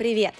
[0.00, 0.32] Привет!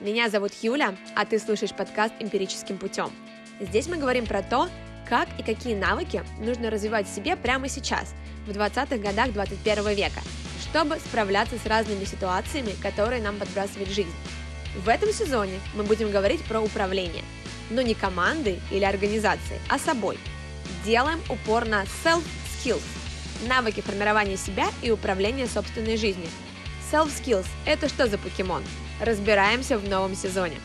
[0.00, 3.10] Меня зовут Юля, а ты слушаешь подкаст «Эмпирическим путем».
[3.58, 4.68] Здесь мы говорим про то,
[5.08, 8.12] как и какие навыки нужно развивать в себе прямо сейчас,
[8.46, 10.20] в 20-х годах 21 века,
[10.60, 14.12] чтобы справляться с разными ситуациями, которые нам подбрасывает жизнь.
[14.84, 17.24] В этом сезоне мы будем говорить про управление,
[17.70, 20.18] но не командой или организацией, а собой.
[20.84, 22.82] Делаем упор на self-skills–
[23.48, 26.28] навыки формирования себя и управления собственной жизнью.
[26.92, 28.62] Self-skills– это что за покемон?
[29.00, 30.56] Разбираемся в новом сезоне.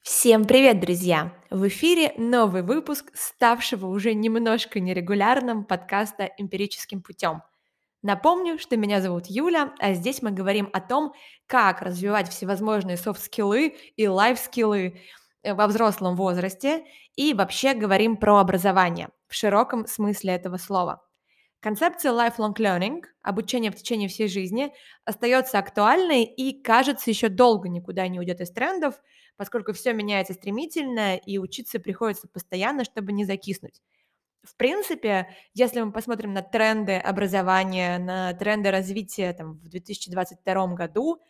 [0.00, 1.32] Всем привет, друзья!
[1.50, 7.42] В эфире новый выпуск ставшего уже немножко нерегулярным подкаста «Эмпирическим путем».
[8.00, 11.14] Напомню, что меня зовут Юля, а здесь мы говорим о том,
[11.48, 15.00] как развивать всевозможные софт-скиллы и лайф-скиллы
[15.42, 16.84] э, во взрослом возрасте
[17.16, 21.02] и вообще говорим про образование в широком смысле этого слова–
[21.62, 24.72] Концепция lifelong learning, обучение в течение всей жизни,
[25.04, 29.00] остается актуальной и, кажется, еще долго никуда не уйдет из трендов,
[29.36, 33.80] поскольку все меняется стремительно и учиться приходится постоянно, чтобы не закиснуть.
[34.42, 41.20] В принципе, если мы посмотрим на тренды образования, на тренды развития там, в 2022 году,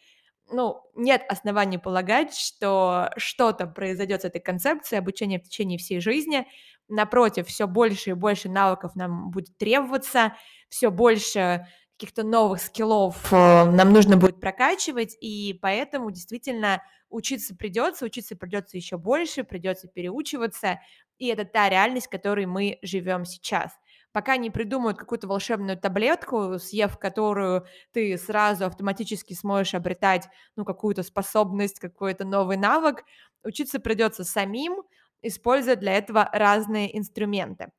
[0.51, 6.47] ну, нет оснований полагать, что что-то произойдет с этой концепцией обучения в течение всей жизни–
[6.89, 10.37] Напротив, все больше и больше навыков нам будет требоваться,
[10.69, 18.05] все больше каких-то новых скиллов э, нам нужно будет прокачивать, и поэтому действительно учиться придется,
[18.05, 20.81] учиться придется еще больше, придется переучиваться,
[21.17, 23.73] и это та реальность, в которой мы живем сейчас.
[24.13, 31.03] Пока не придумают какую-то волшебную таблетку, съев которую ты сразу автоматически сможешь обретать ну, какую-то
[31.03, 33.05] способность, какой-то новый навык,
[33.43, 34.83] учиться придется самим,
[35.23, 37.71] используя для этого разные инструменты.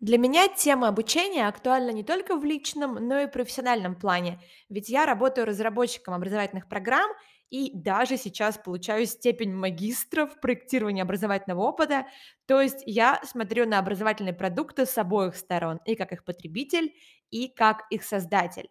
[0.00, 5.04] Для меня тема обучения актуальна не только в личном, но и профессиональном плане, ведь я
[5.04, 7.10] работаю разработчиком образовательных программ
[7.50, 12.06] и даже сейчас получаю степень магистра в проектировании образовательного опыта,
[12.46, 16.92] то есть я смотрю на образовательные продукты с обоих сторон, и как их потребитель,
[17.30, 18.68] и как их создатель.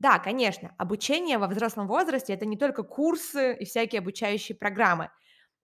[0.00, 5.10] Да, конечно, обучение во взрослом возрасте это не только курсы и всякие обучающие программы.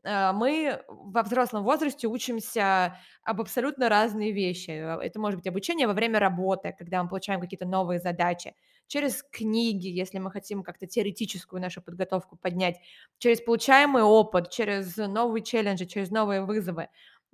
[0.04, 4.70] Э, мы во взрослом возрасте учимся об абсолютно разные вещи.
[4.70, 8.54] Э, это может быть обучение во время работы, когда мы получаем какие-то новые задачи,
[8.86, 12.76] через книги, если мы хотим как-то теоретическую нашу подготовку поднять,
[13.18, 16.88] через получаемый опыт, через новые челленджи, через новые вызовы.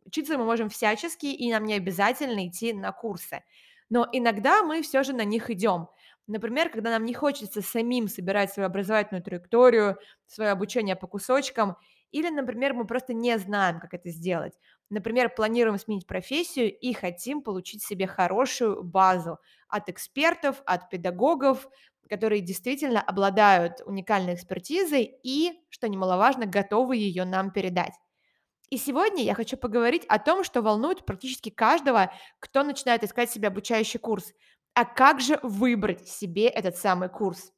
[0.05, 3.43] Учиться мы можем всячески, и нам не обязательно идти на курсы.
[3.89, 5.89] Но иногда мы все же на них идем.
[6.27, 9.97] Например, когда нам не хочется самим собирать свою образовательную траекторию,
[10.27, 11.77] свое обучение по кусочкам,
[12.17, 14.55] или, например, мы просто не знаем, как это сделать.
[14.89, 19.39] Например, планируем сменить профессию и хотим получить себе хорошую базу
[19.69, 21.69] от экспертов, от педагогов,
[22.09, 27.93] которые действительно обладают уникальной экспертизой и, что немаловажно, готовы ее нам передать.
[28.71, 33.49] И сегодня я хочу поговорить о том, что волнует практически каждого, кто начинает искать себе
[33.49, 34.33] обучающий курс.
[34.73, 37.53] А как же выбрать себе этот самый курс?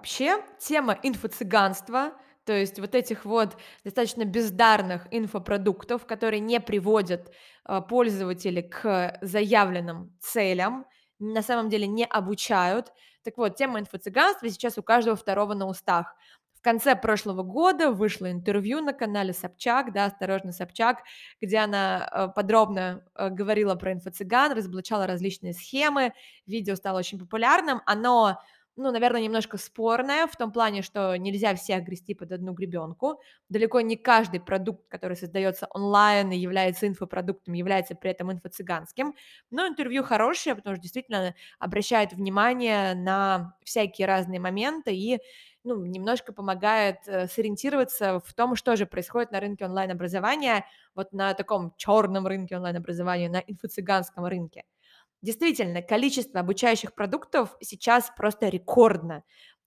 [0.00, 2.12] Вообще, тема инфо-цыганства,
[2.46, 7.30] то есть вот этих вот достаточно бездарных инфопродуктов, которые не приводят
[7.68, 10.86] э, пользователей к заявленным целям,
[11.18, 12.94] на самом деле не обучают.
[13.24, 16.14] Так вот, тема инфо-цыганства сейчас у каждого второго на устах.
[16.54, 20.98] В конце прошлого года вышло интервью на канале Собчак, да, «Осторожно, Собчак»,
[21.42, 26.14] где она э, подробно э, говорила про инфо-цыган, разоблачала различные схемы,
[26.46, 28.38] видео стало очень популярным, оно
[28.80, 33.20] ну, наверное, немножко спорная в том плане, что нельзя всех грести под одну гребенку.
[33.50, 39.14] Далеко не каждый продукт, который создается онлайн и является инфопродуктом, является при этом инфо-цыганским.
[39.50, 45.18] Но интервью хорошее, потому что действительно обращает внимание на всякие разные моменты и
[45.62, 50.64] ну, немножко помогает э, сориентироваться в том, что же происходит на рынке онлайн-образования,
[50.94, 54.64] вот на таком черном рынке онлайн-образования, на инфо-цыганском рынке.
[55.22, 59.22] Действительно, количество обучающих продуктов сейчас просто рекордно.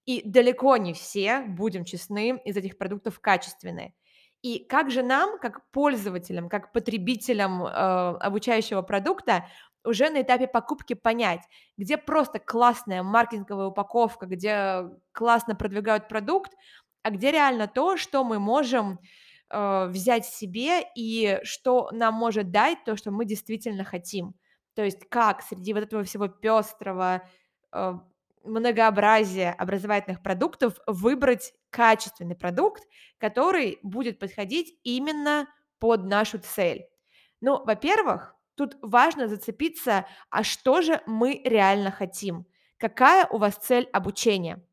[0.05, 3.93] И далеко не все, будем честны, из этих продуктов качественные.
[4.41, 9.45] И как же нам, как пользователям, как потребителям э, обучающего продукта,
[9.85, 11.41] уже на этапе покупки понять,
[11.77, 16.51] где просто классная маркетинговая упаковка, где классно продвигают продукт,
[17.03, 18.99] а где реально то, что мы можем
[19.49, 24.35] э, взять себе и что нам может дать то, что мы действительно хотим.
[24.75, 27.27] То есть как среди вот этого всего пестрого
[27.71, 27.93] э,
[28.43, 32.83] многообразия образовательных продуктов выбрать качественный продукт,
[33.17, 35.47] который будет подходить именно
[35.79, 36.87] под нашу цель.
[37.41, 42.45] Ну, во-первых, тут важно зацепиться, а что же мы реально хотим?
[42.77, 44.65] Какая у вас цель обучения?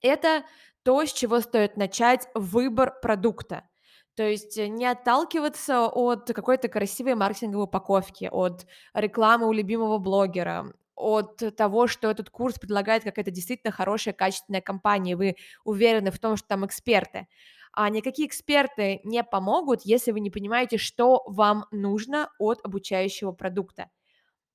[0.00, 0.44] Это
[0.82, 3.68] то, с чего стоит начать выбор продукта.
[4.14, 10.72] То есть э, не отталкиваться от какой-то красивой маркетинговой упаковки, от рекламы у любимого блогера,
[10.96, 16.36] от того, что этот курс предлагает какая-то действительно хорошая, качественная компания, вы уверены в том,
[16.36, 17.26] что там эксперты.
[17.72, 23.90] А никакие эксперты не помогут, если вы не понимаете, что вам нужно от обучающего продукта.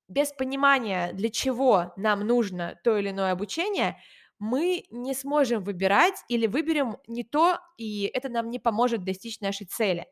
[0.08, 3.98] Без понимания, для чего нам нужно то или иное обучение,
[4.38, 9.66] мы не сможем выбирать или выберем не то, и это нам не поможет достичь нашей
[9.66, 10.06] цели.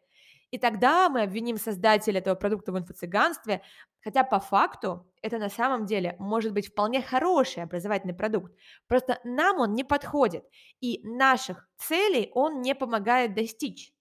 [0.51, 3.63] И тогда мы обвиним создателя этого продукта в инфо-цыганстве,
[4.03, 8.53] хотя по факту это на самом деле может быть вполне хороший образовательный продукт.
[8.87, 10.45] Просто нам он не подходит,
[10.81, 13.93] и наших целей он не помогает достичь.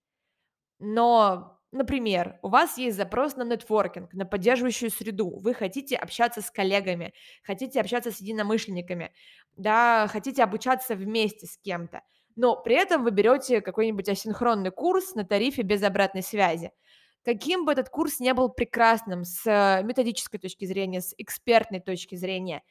[0.80, 6.52] Но Например, у вас есть запрос на нетворкинг, на поддерживающую среду, вы хотите общаться с
[6.52, 9.12] коллегами, хотите общаться с единомышленниками,
[9.58, 12.04] да, хотите обучаться вместе с кем-то,
[12.36, 16.72] но при этом вы берете какой-нибудь асинхронный курс на тарифе без обратной связи.
[17.26, 22.62] Каким бы этот курс не был прекрасным с методической точки зрения, с экспертной точки зрения,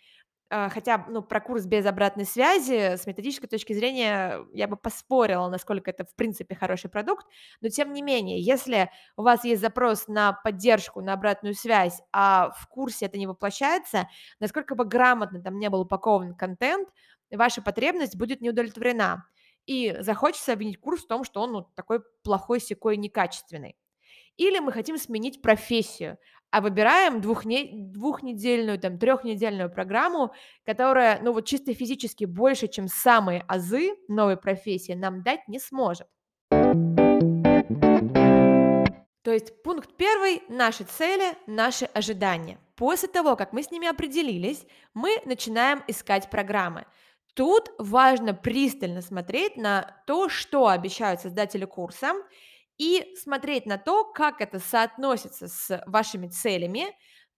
[0.71, 5.91] хотя, ну, про курс без обратной связи с методической точки зрения я бы поспорила, насколько
[5.91, 7.27] это в принципе хороший продукт,
[7.61, 12.51] но тем не менее, если у вас есть запрос на поддержку, на обратную связь, а
[12.51, 14.09] в курсе это не воплощается,
[14.41, 16.89] насколько бы грамотно там не был упакован контент,
[17.31, 19.25] ваша потребность будет не удовлетворена,
[19.65, 23.77] и захочется обвинить курс в том, что он ну, такой плохой, секой, некачественный.
[24.37, 26.19] Или мы хотим сменить профессию,
[26.53, 27.71] а выбираем двухне...
[27.73, 30.33] двухнедельную, там, трехнедельную программу,
[30.65, 36.07] которая, ну, вот чисто физически больше, чем самые азы новой профессии нам дать не сможет.
[39.23, 42.59] То есть пункт первый– наши цели, наши ожидания.
[42.77, 46.85] После того, как мы с ними определились, мы начинаем искать программы.
[47.35, 52.13] Тут важно пристально смотреть на то, что обещают создатели курса,
[52.79, 56.87] и смотреть на то, как это соотносится с вашими целями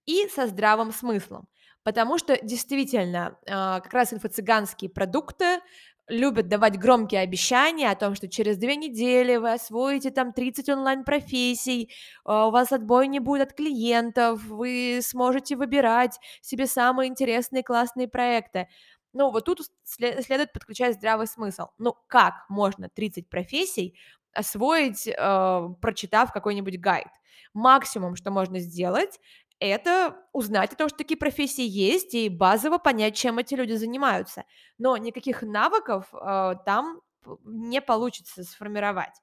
[0.05, 1.47] и со здравым смыслом.
[1.83, 5.59] Потому что действительно, а, как раз инфо-цыганские продукты
[6.07, 11.91] любят давать громкие обещания о том, что через две недели вы освоите там 30 онлайн-профессий,
[12.23, 18.07] а, у вас отбой не будет от клиентов, вы сможете выбирать себе самые интересные классные
[18.07, 18.67] проекты.
[19.13, 21.67] Ну, вот тут следует подключать здравый смысл.
[21.77, 23.97] Ну, как можно 30 профессий
[24.35, 27.07] освоить, э, прочитав какой-нибудь гайд.
[27.53, 29.19] Максимум, что можно сделать,
[29.59, 34.43] это узнать о том, что такие профессии есть, и базово понять, чем эти люди занимаются.
[34.77, 37.01] Но никаких навыков э, там
[37.45, 39.21] не получится сформировать.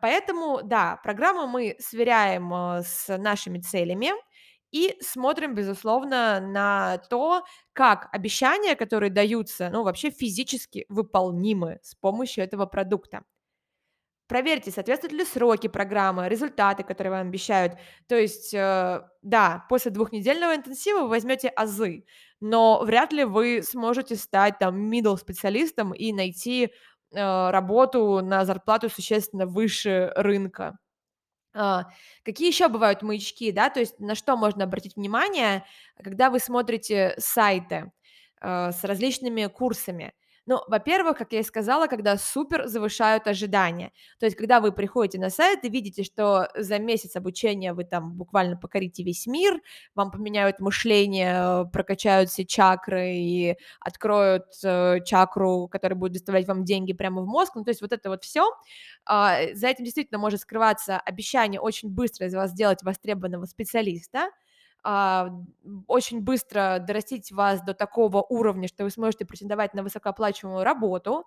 [0.00, 4.12] Поэтому, да, программу мы сверяем э, с нашими целями
[4.70, 12.44] и смотрим, безусловно, на то, как обещания, которые даются, ну, вообще физически выполнимы с помощью
[12.44, 13.24] этого продукта.
[14.32, 17.74] Проверьте, соответствуют ли сроки программы, результаты, которые вам обещают.
[18.08, 22.06] То есть, э, да, после двухнедельного интенсива вы возьмете азы,
[22.40, 26.72] но вряд ли вы сможете стать там middle специалистом и найти
[27.14, 30.78] э, работу на зарплату существенно выше рынка.
[31.54, 31.88] А,
[32.24, 35.66] какие еще бывают маячки, да, то есть на что можно обратить внимание,
[36.02, 37.92] когда вы смотрите сайты
[38.40, 40.14] э, с различными курсами?
[40.46, 43.92] Ну, во-первых, как я и сказала, когда супер завышают ожидания.
[44.18, 48.14] То есть, когда вы приходите на сайт и видите, что за месяц обучения вы там
[48.14, 49.60] буквально покорите весь мир,
[49.94, 56.92] вам поменяют мышление, прокачают все чакры и откроют э, чакру, которая будет доставлять вам деньги
[56.92, 57.54] прямо в мозг.
[57.54, 58.50] Ну, то есть, вот это вот все.
[59.08, 64.28] Э, за этим действительно может скрываться обещание очень быстро из вас сделать востребованного специалиста, а,
[64.84, 71.24] очень быстро дорастить вас до такого уровня, что вы сможете претендовать на высокооплачиваемую работу,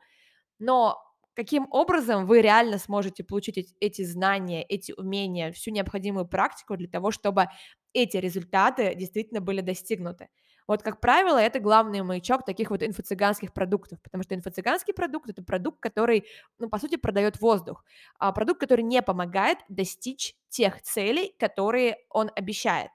[0.60, 1.02] но
[1.36, 7.12] каким образом вы реально сможете получить эти знания, эти умения, всю необходимую практику для того,
[7.12, 7.48] чтобы
[7.94, 10.30] эти результаты действительно были достигнуты.
[10.68, 15.44] Вот, как правило, это главный маячок таких вот инфо-цыганских продуктов, потому что инфо-цыганский продукт– это
[15.44, 16.26] продукт, который,
[16.58, 17.84] ну, по сути, продает воздух,
[18.18, 22.90] а продукт, который не помогает достичь тех целей, которые он обещает.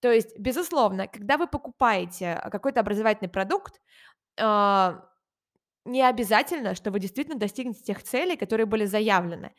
[0.00, 3.80] То есть, безусловно, когда вы покупаете а, какой-то образовательный продукт,
[4.40, 5.04] а,
[5.84, 9.54] не обязательно, что вы действительно достигнете тех целей, которые были заявлены.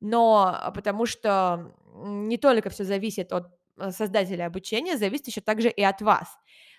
[0.00, 3.46] Но а, потому что не только все зависит от
[3.90, 6.28] создателя обучения, зависит еще также и от вас.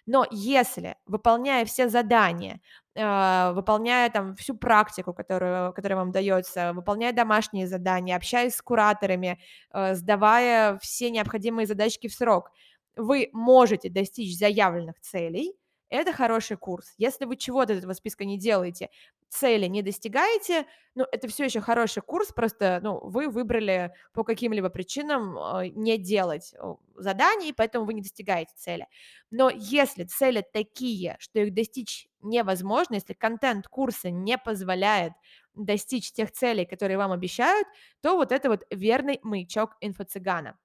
[0.05, 2.61] Но если, выполняя все задания,
[2.93, 9.39] выполняя там всю практику, которую, которая вам дается, выполняя домашние задания, общаясь с кураторами,
[9.73, 12.51] сдавая все необходимые задачки в срок–
[12.95, 15.55] вы можете достичь заявленных целей,
[15.89, 16.93] это хороший курс.
[16.97, 18.89] Если вы чего-то из этого списка не делаете,
[19.29, 24.69] цели не достигаете, ну, это все еще хороший курс, просто, ну, вы выбрали по каким-либо
[24.69, 28.87] причинам э, не делать э, заданий, поэтому вы не достигаете цели.
[29.29, 35.13] Но если цели такие, что их достичь невозможно, если контент курса не позволяет
[35.53, 37.67] достичь тех целей, которые вам обещают,
[38.01, 40.55] то вот это вот верный маячок инфо-цыгана.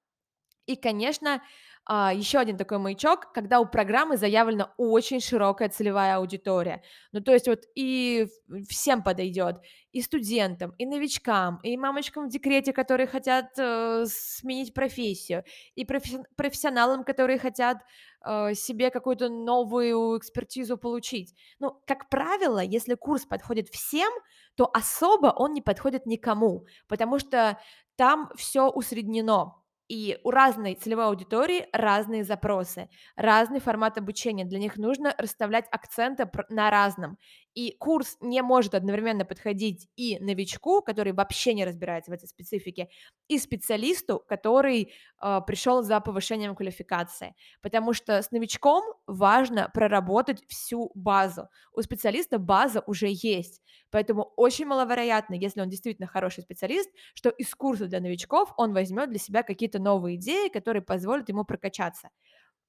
[0.66, 1.42] И, конечно,
[1.86, 6.82] а, еще один такой маячок, когда у программы заявлена очень широкая целевая аудитория.
[7.12, 8.28] Ну, то есть вот и
[8.68, 9.56] всем подойдет,
[9.90, 15.42] и студентам, и новичкам, и мамочкам в декрете, которые хотят э, сменить профессию,
[15.74, 17.78] и профи- профессионалам, которые хотят
[18.24, 21.34] э, себе какую-то новую экспертизу получить.
[21.58, 24.12] Ну, как правило, если курс подходит всем,
[24.54, 27.58] то особо он не подходит никому, потому что
[27.96, 29.59] там все усреднено
[29.90, 34.44] и у разной целевой аудитории разные запросы, разный формат обучения.
[34.44, 37.18] Для них нужно расставлять акценты на разном.
[37.54, 42.88] И курс не может одновременно подходить и новичку, который вообще не разбирается в этой специфике,
[43.26, 47.34] и специалисту, который э, пришел за повышением квалификации.
[47.60, 51.48] Потому что с новичком важно проработать всю базу.
[51.72, 53.60] У специалиста база уже есть.
[53.90, 59.10] Поэтому очень маловероятно, если он действительно хороший специалист, что из курса для новичков он возьмет
[59.10, 62.10] для себя какие-то новые идеи, которые позволят ему прокачаться.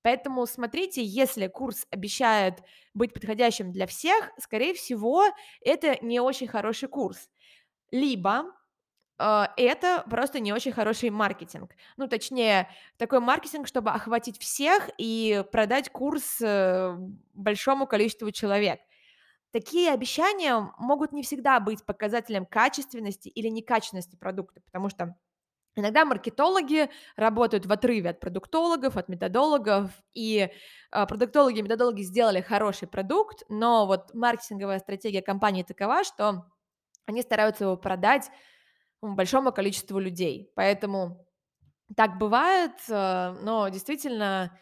[0.04, 2.64] Поэтому смотрите, если курс обещает
[2.94, 5.26] быть подходящим для всех, скорее всего,
[5.64, 7.30] это не очень хороший курс.
[7.92, 8.46] Либо
[9.20, 11.76] э, это просто не очень хороший маркетинг.
[11.98, 16.98] Ну, точнее, такой маркетинг, чтобы охватить всех и продать курс э,
[17.34, 18.80] большому количеству человек.
[19.52, 25.16] Такие обещания могут не всегда быть показателем качественности или некачественности продукта, потому что
[25.76, 30.50] Иногда маркетологи работают в отрыве от продуктологов, от методологов, и
[30.92, 36.46] э, продуктологи и методологи сделали хороший продукт, но вот маркетинговая стратегия компании такова, что
[37.06, 38.30] они стараются его продать
[39.02, 40.52] большому количеству людей.
[40.56, 41.26] Поэтому
[41.96, 44.58] так бывает, э, но действительно,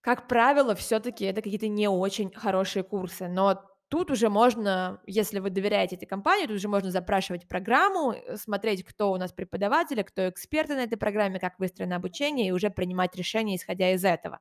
[0.00, 3.28] как правило, все-таки это какие-то не очень хорошие курсы.
[3.28, 8.36] Но Тут уже можно, если вы доверяете этой компании, тут уже можно запрашивать программу, э,
[8.36, 12.68] смотреть, кто у нас преподаватели, кто эксперты на этой программе, как выстроено обучение, и уже
[12.68, 14.40] принимать решения, исходя из этого.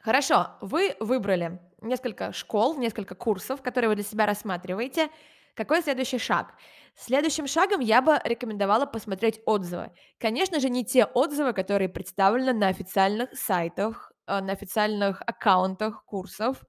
[0.00, 5.08] Хорошо, вы выбрали несколько школ, несколько курсов, которые вы для себя рассматриваете.
[5.54, 6.54] Какой следующий шаг?
[6.94, 9.90] Следующим шагом я бы рекомендовала посмотреть отзывы.
[10.18, 16.64] Конечно же, не те отзывы, которые представлены на официальных сайтах на официальных аккаунтах курсов.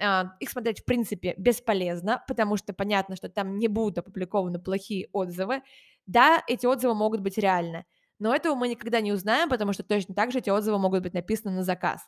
[0.00, 5.08] А, их смотреть, в принципе, бесполезно, потому что понятно, что там не будут опубликованы плохие
[5.12, 5.62] отзывы.
[6.06, 7.84] Да, эти отзывы могут быть реальны,
[8.18, 11.14] но этого мы никогда не узнаем, потому что точно так же эти отзывы могут быть
[11.14, 12.02] написаны на заказ.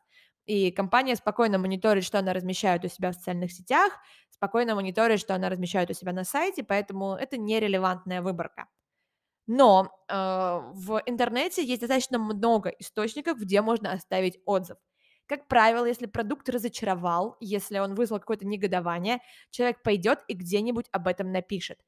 [0.46, 3.92] И компания спокойно мониторит, что она размещает у себя в социальных сетях,
[4.30, 8.66] спокойно мониторит, что она размещает у себя на сайте, поэтому это нерелевантная выборка.
[9.46, 14.78] Но э, в интернете есть достаточно много источников, где можно оставить отзыв.
[15.26, 19.20] Как правило, если продукт разочаровал, если он вызвал какое-то негодование,
[19.50, 21.78] человек пойдет и где-нибудь об этом напишет.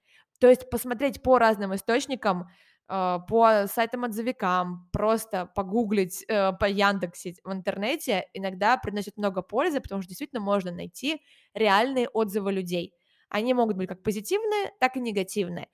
[0.40, 2.48] То есть посмотреть по разным источникам,
[2.88, 10.02] э, по сайтам-отзывикам, просто погуглить э, по Яндексе в интернете иногда приносит много пользы, потому
[10.02, 11.22] что действительно можно найти
[11.54, 12.92] реальные отзывы людей.
[13.28, 15.68] Они могут быть как позитивные, так и негативные.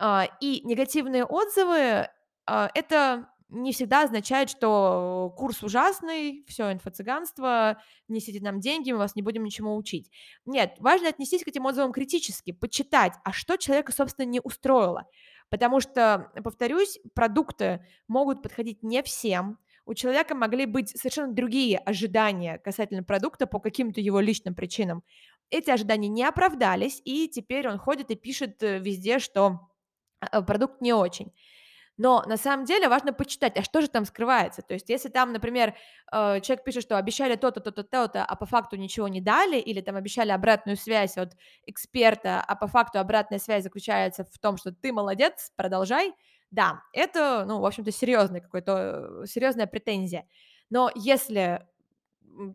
[0.00, 2.08] А, и негативные отзывы
[2.46, 9.14] а, это не всегда означает, что курс ужасный, все, инфо-цыганство, несите нам деньги, мы вас
[9.14, 10.10] не будем ничему учить.
[10.46, 15.06] Нет, важно отнестись к этим отзывам критически, почитать, а что человека, собственно, не устроило.
[15.50, 22.58] Потому что, повторюсь, продукты могут подходить не всем, у человека могли быть совершенно другие ожидания
[22.58, 25.02] касательно продукта по каким-то его личным причинам.
[25.50, 29.71] Эти ожидания не оправдались, и теперь он ходит и пишет э, везде, что
[30.46, 31.32] продукт не очень.
[31.98, 34.62] Но на самом деле важно почитать, а что же там скрывается.
[34.62, 35.74] То есть если там, например,
[36.10, 39.80] э, человек пишет, что обещали то-то, то-то, то-то, а по факту ничего не дали, или
[39.82, 41.36] там обещали обратную связь от
[41.66, 46.14] эксперта, а по факту обратная связь заключается в том, что ты молодец, продолжай,
[46.50, 50.26] да, это, ну, в общем-то, серьезная какой-то, серьезная претензия.
[50.70, 51.66] Но если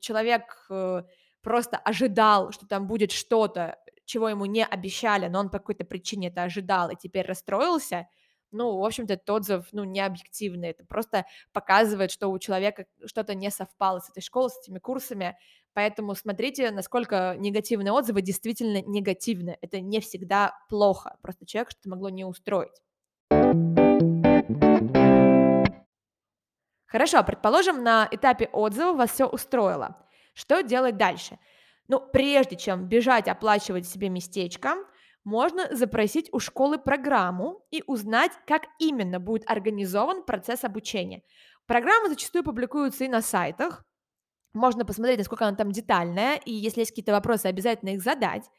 [0.01, 1.03] человек э,
[1.41, 3.77] просто ожидал, что там будет что-то,
[4.07, 8.07] чего ему не обещали, но он по какой-то причине это ожидал и теперь расстроился,
[8.51, 13.35] ну, в общем-то, этот отзыв, ну, не объективный, это просто показывает, что у человека что-то
[13.35, 15.37] не совпало с этой школой, с этими курсами,
[15.73, 22.09] поэтому смотрите, насколько негативные отзывы действительно негативны, это не всегда плохо, просто человек что-то могло
[22.09, 22.81] не устроить.
[26.85, 29.97] Хорошо, предположим, на этапе отзыва вас все устроило.
[30.33, 31.37] Что делать дальше?
[31.87, 34.75] Ну, прежде чем бежать оплачивать себе местечко,
[35.23, 41.21] можно запросить у школы программу и узнать, как именно будет организован процесс обучения.
[41.65, 43.83] Программы зачастую публикуются и на сайтах.
[44.53, 48.49] Можно посмотреть, насколько она там детальная, и если есть какие-то вопросы, обязательно их задать.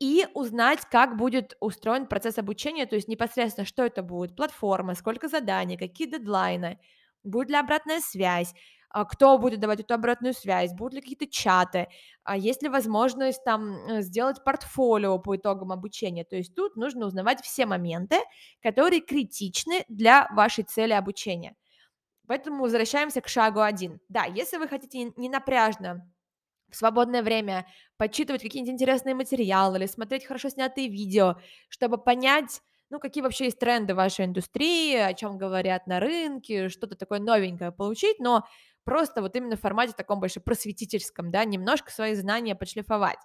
[0.00, 5.28] И узнать, как будет устроен процесс обучения, то есть непосредственно, что это будет, платформа, сколько
[5.28, 6.78] заданий, какие дедлайны,
[7.24, 8.54] будет ли обратная связь,
[8.90, 11.88] кто будет давать эту обратную связь, будут ли какие-то чаты,
[12.24, 16.24] а есть ли возможность там э, сделать портфолио по итогам обучения.
[16.24, 18.16] То есть тут нужно узнавать все моменты,
[18.62, 21.54] которые критичны для вашей цели обучения.
[22.26, 24.00] Поэтому возвращаемся к шагу один.
[24.08, 26.06] Да, если вы хотите не напряжно
[26.70, 27.66] в свободное время
[27.96, 31.36] почитывать какие-нибудь интересные материалы или смотреть хорошо снятые видео,
[31.70, 36.96] чтобы понять, ну, какие вообще есть тренды вашей индустрии, о чем говорят на рынке, что-то
[36.96, 38.46] такое новенькое получить, но
[38.88, 43.18] просто вот именно в формате таком больше просветительском, да, немножко свои знания подшлифовать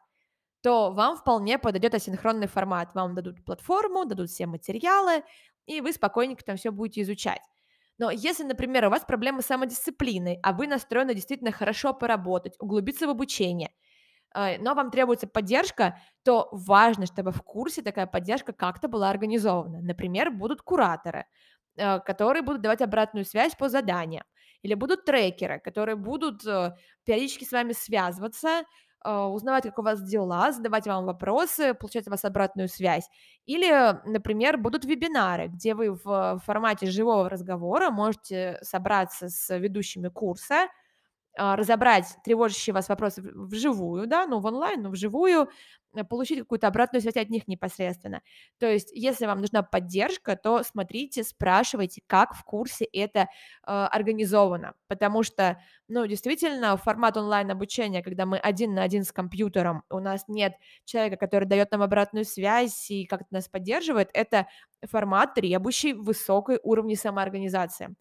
[0.64, 2.96] то вам вполне подойдет асинхронный формат.
[2.96, 5.24] Вам дадут платформу, дадут все материалы,
[5.66, 7.42] и вы спокойненько там все будете изучать.
[7.98, 13.08] Но если, например, у вас проблемы с самодисциплиной, а вы настроены действительно хорошо поработать, углубиться
[13.08, 13.72] в обучение,
[14.36, 19.82] э, но вам требуется поддержка, то важно, чтобы в курсе такая поддержка как-то была организована.
[19.82, 21.26] Например, будут кураторы,
[21.78, 24.26] э, которые будут давать обратную связь по заданиям,
[24.64, 28.64] или будут трекеры, которые будут э, периодически с вами связываться,
[29.06, 33.10] а, узнавать, как у вас дела, задавать вам вопросы, получать от вас обратную связь.
[33.46, 40.68] Или, например, будут вебинары, где вы в формате живого разговора можете собраться с ведущими курса,
[41.38, 45.50] разобрать тревожащие вас вопросы вживую, да, ну, в онлайн, но вживую,
[45.96, 48.22] э, получить какую-то обратную связь от них непосредственно.
[48.60, 53.26] То есть, если вам нужна поддержка, то смотрите, спрашивайте, как в курсе это э,
[53.66, 60.00] организовано, потому что, ну, действительно, формат онлайн-обучения, когда мы один на один с компьютером, у
[60.00, 60.54] нас нет
[60.86, 64.48] человека, который дает нам обратную связь и как-то нас поддерживает, это
[64.86, 67.96] формат, требующий высокой уровня самоорганизации.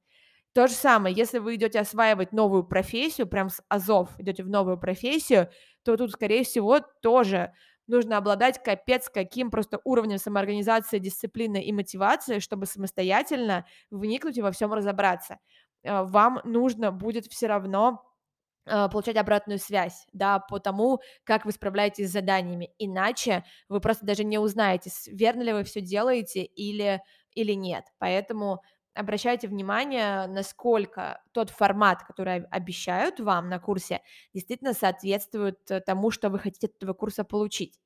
[0.54, 4.78] То же самое, если вы идете осваивать новую профессию, прям с азов идете в новую
[4.78, 5.48] профессию,
[5.82, 7.54] то тут, скорее всего, тоже
[7.86, 14.52] нужно обладать капец каким просто уровнем самоорганизации, дисциплины и мотивации, чтобы самостоятельно вникнуть и во
[14.52, 15.38] всем разобраться.
[15.82, 18.02] Э, вам нужно будет все равно
[18.66, 22.70] э, получать обратную связь, да, по тому, как вы справляетесь с заданиями.
[22.78, 27.02] Иначе вы просто даже не узнаете, верно ли вы все делаете или,
[27.34, 27.84] или нет.
[27.98, 28.62] Поэтому
[28.94, 34.02] обращайте внимание, насколько тот формат, который обещают вам на курсе,
[34.34, 37.78] действительно соответствует э, тому, что вы хотите от этого курса получить.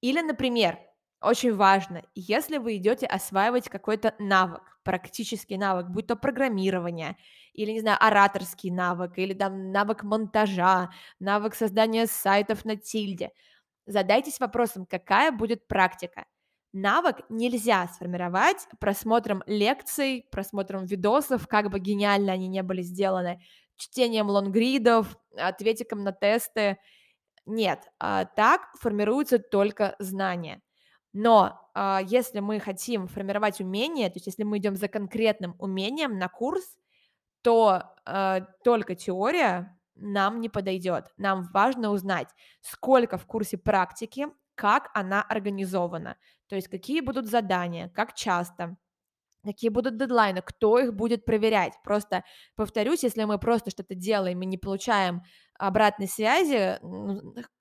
[0.00, 0.78] Или, например,
[1.20, 7.16] очень важно, если вы идете осваивать какой-то навык, практический навык, будь то программирование,
[7.52, 13.32] или, не знаю, ораторский навык, или там навык монтажа, навык создания сайтов на тильде,
[13.86, 16.26] задайтесь вопросом, какая будет практика–
[16.72, 23.40] Навык нельзя сформировать просмотром лекций, просмотром видосов, как бы гениально они не были сделаны,
[23.76, 26.78] чтением лонгридов, ответиком на тесты.
[27.46, 30.60] Нет, а, так формируются только знания.
[31.14, 36.18] Но а, если мы хотим формировать умения, то есть если мы идем за конкретным умением
[36.18, 36.78] на курс,
[37.42, 41.12] то э, только теория нам не подойдет.
[41.16, 42.28] Нам важно узнать,
[42.60, 46.16] сколько в курсе практики, как она организована,
[46.48, 48.76] то есть какие будут задания, как часто,
[49.44, 51.74] какие будут дедлайны, кто их будет проверять.
[51.84, 52.24] Просто
[52.56, 55.22] повторюсь, если мы просто что-то делаем и не получаем
[55.58, 56.78] обратной связи,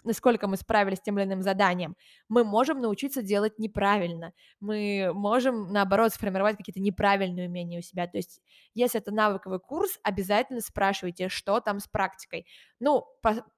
[0.03, 1.95] насколько мы справились с тем или иным заданием,
[2.29, 4.33] мы можем научиться делать неправильно.
[4.59, 8.07] Мы можем, наоборот, сформировать какие-то неправильные умения у себя.
[8.07, 8.41] То есть,
[8.73, 12.45] если это навыковый курс, обязательно спрашивайте, что там с практикой.
[12.79, 13.05] Ну,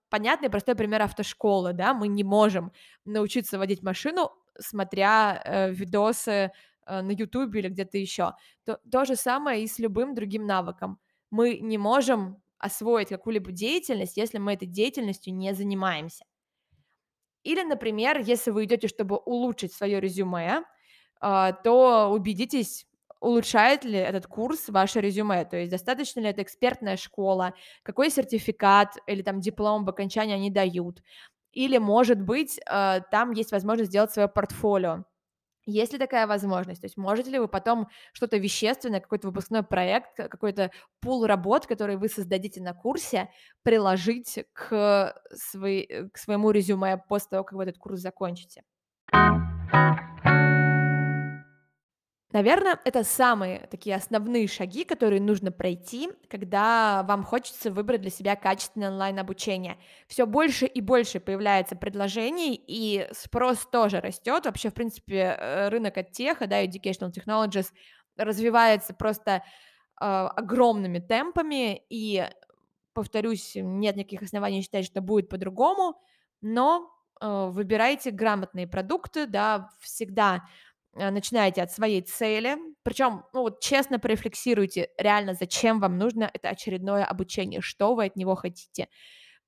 [0.10, 2.72] понятный простой пример автошколы, да, мы не можем
[3.06, 6.52] научиться водить машину, смотря э, видосы
[6.86, 8.34] э, на YouTube или где-то еще.
[8.66, 11.00] То, то же самое и с любым другим навыком.
[11.32, 16.26] Мы не можем освоить какую-либо деятельность, если мы этой деятельностью не занимаемся.
[17.44, 20.64] Или, например, если вы идете, чтобы улучшить свое резюме,
[21.22, 22.86] э, то убедитесь
[23.22, 28.96] улучшает ли этот курс ваше резюме, то есть достаточно ли это экспертная школа, какой сертификат
[29.08, 31.02] или там диплом в окончании они дают,
[31.60, 35.04] или, может быть, э, там есть возможность сделать свое портфолио.
[35.66, 36.80] Есть ли такая возможность?
[36.80, 41.98] То есть можете ли вы потом что-то вещественное, какой-то выпускной проект, какой-то пул работ, который
[41.98, 43.30] вы создадите на курсе,
[43.62, 48.64] приложить к, своей, к своему резюме после того, как вы этот курс закончите?
[52.32, 58.36] Наверно, это самые такие основные шаги, которые нужно пройти, когда вам хочется выбрать для себя
[58.36, 59.78] качественное онлайн-обучение.
[60.08, 64.46] Всё больше и больше появляется предложений, и спрос тоже растёт.
[64.46, 67.72] Вообще, в принципе, э, рынок эдтеха, да, educational technologies
[68.16, 69.44] развивается просто,
[70.02, 72.28] а, огромными темпами, и,
[72.94, 75.96] повторюсь, нет никаких оснований считать, что будет по-другому,
[76.42, 76.90] но,
[77.22, 80.44] э, выбирайте грамотные продукты, да, всегда,
[80.96, 86.50] э, начинайте от своей цели, причём, ну, вот честно порефлексируйте, реально, зачем вам нужно это
[86.50, 88.88] очередное обучение, что вы от него хотите.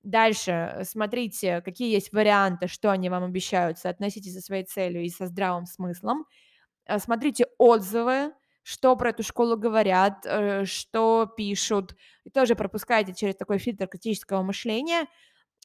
[0.03, 5.09] Дальше, э, смотрите, какие есть варианты, что они вам обещают, соотносите со своей целью и
[5.09, 6.25] со здравым смыслом.
[6.87, 10.25] Э, смотрите отзывы, что про эту школу говорят,
[10.65, 15.07] что пишут, и тоже пропускайте через такой фильтр критического мышления.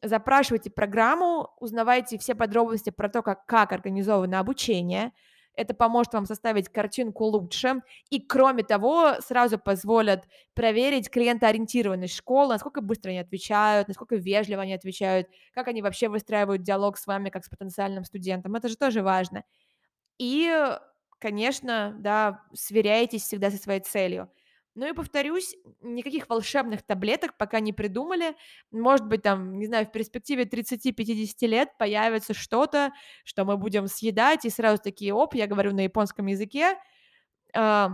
[0.02, 5.12] Запрашивайте программу, узнавайте все подробности про то, как как организовано обучение.
[5.56, 12.80] Это поможет вам составить картинку лучше и, кроме того, сразу позволят проверить клиентоориентированность школы, насколько
[12.82, 17.44] быстро они отвечают, насколько вежливо они отвечают, как они вообще выстраивают диалог с вами как
[17.44, 18.54] с потенциальным студентом.
[18.54, 19.44] Это же тоже важно.
[20.18, 20.50] И,
[21.18, 24.30] конечно, да, сверяйтесь всегда со своей целью.
[24.76, 28.36] Ну и повторюсь, никаких волшебных таблеток пока не придумали.
[28.70, 32.92] Может быть, там, не знаю, в перспективе 30-50 лет появится что-то,
[33.24, 36.76] что мы будем съедать, и сразу такие: "Оп, я говорю на японском языке".
[37.54, 37.90] А,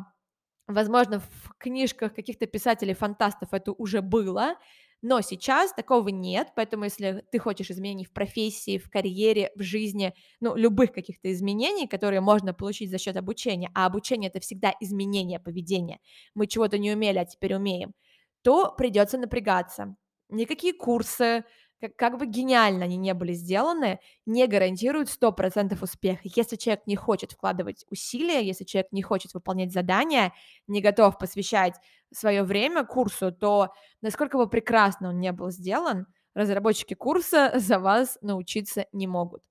[0.69, 4.57] возможно, в книжках каких-то писателей-фантастов это уже было,
[5.03, 6.49] но сейчас такого нет.
[6.57, 11.87] Поэтому, если ты хочешь изменений в профессии, в карьере, в жизни, ну, любых каких-то изменений,
[11.89, 15.99] которые можно получить за счёт обучения, а обучение- это всегда изменение поведения,
[16.35, 17.95] мы чего-то не умели, а теперь умеем,
[18.43, 19.97] то придётся напрягаться.
[20.31, 21.45] Никакие курсы,
[21.83, 26.21] как как бы гениально они не были сделаны, не гарантируют 100 % успеха.
[26.25, 30.33] Если человек не хочет вкладывать усилия, если человек не хочет выполнять задания,
[30.69, 31.75] не готов посвящать
[32.15, 33.71] своё время курсу, то,
[34.03, 39.43] насколько бы прекрасно он не был сделан, разработчики курса за вас научиться не могут.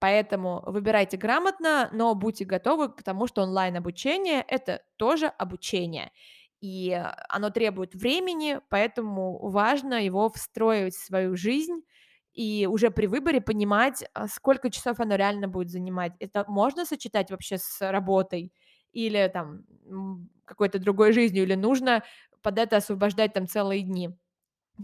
[0.00, 6.12] Поэтому выбирайте грамотно, но будьте готовы к тому, что онлайн-обучение- это тоже обучение,
[6.62, 6.92] и
[7.30, 11.82] оно требует времени, поэтому важно его встроить в свою жизнь
[12.34, 16.14] и уже при выборе понимать, а, сколько часов оно реально будет занимать.
[16.20, 18.52] Это можно сочетать вообще с работой
[18.92, 19.64] или, там,
[20.46, 22.04] какой-то другой жизнью, или нужно
[22.42, 24.10] под это освобождать, там, целые дни.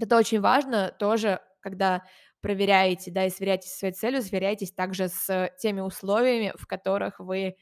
[0.00, 2.04] Это очень важно тоже, когда
[2.40, 7.56] проверяете, да, и сверяетесь со своей целью, сверяйтесь также с теми условиями, в которых вы,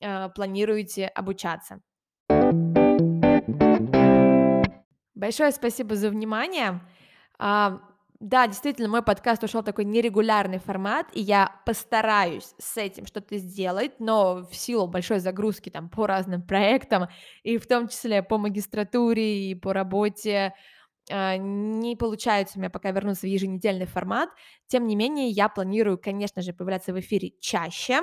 [0.00, 1.80] э, планируете обучаться.
[5.22, 6.80] Большое спасибо за внимание.
[7.38, 7.78] А,
[8.18, 13.36] да, действительно, мой подкаст ушёл в такой нерегулярный формат, и я постараюсь с этим что-то
[13.38, 17.06] сделать, но в силу большой загрузки, там, по разным проектам,
[17.44, 20.54] и в том числе по магистратуре и по работе,
[21.08, 24.28] а, не получается у меня пока вернуться в еженедельный формат.
[24.66, 28.00] Тем не менее, я планирую, конечно же, появляться в эфире чаще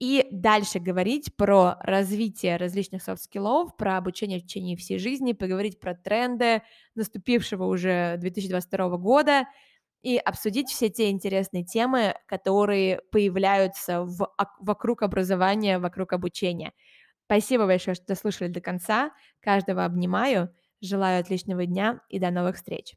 [0.00, 5.34] и дальше говорить про развитие различных soft skill ов, про обучение в течение всей жизни,
[5.34, 6.62] поговорить про тренды
[6.96, 9.44] наступившего уже 2022 года
[10.02, 16.72] и обсудить все те интересные темы, которые появляются в ок вокруг образования, вокруг обучения.
[17.26, 19.12] Спасибо большое, что дослушали до конца.
[19.40, 22.96] Каждого обнимаю, желаю отличного дня и до новых встреч!